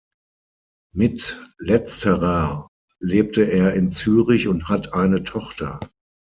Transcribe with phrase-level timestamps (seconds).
[0.95, 2.69] Mit letzterer
[2.99, 5.79] lebte er in Zürich und hat eine Tochter.